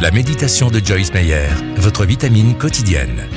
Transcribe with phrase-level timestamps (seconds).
[0.00, 3.28] La méditation de Joyce Meyer, votre vitamine quotidienne.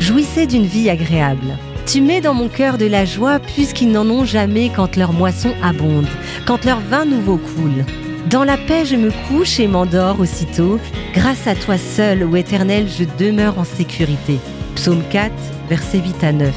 [0.00, 1.56] Jouissez d'une vie agréable.
[1.86, 5.54] Tu mets dans mon cœur de la joie puisqu'ils n'en ont jamais quand leur moisson
[5.62, 6.08] abonde,
[6.44, 7.84] quand leur vin nouveau coule.
[8.28, 10.80] Dans la paix je me couche et m'endors aussitôt.
[11.14, 14.40] Grâce à toi seul, ô Éternel, je demeure en sécurité.
[14.74, 15.32] Psaume 4,
[15.68, 16.52] versets 8 à 9.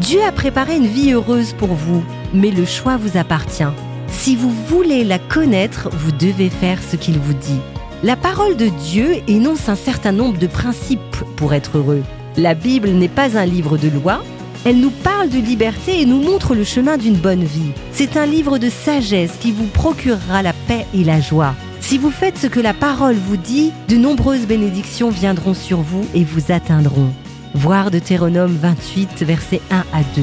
[0.00, 2.04] Dieu a préparé une vie heureuse pour vous,
[2.34, 3.72] mais le choix vous appartient.
[4.08, 7.60] Si vous voulez la connaître, vous devez faire ce qu'il vous dit.
[8.04, 11.00] La parole de Dieu énonce un certain nombre de principes
[11.36, 12.02] pour être heureux.
[12.36, 14.24] La Bible n'est pas un livre de loi,
[14.64, 17.70] elle nous parle de liberté et nous montre le chemin d'une bonne vie.
[17.92, 21.54] C'est un livre de sagesse qui vous procurera la paix et la joie.
[21.80, 26.04] Si vous faites ce que la parole vous dit, de nombreuses bénédictions viendront sur vous
[26.12, 27.12] et vous atteindront.
[27.54, 30.22] Voir Deutéronome 28, versets 1 à 2.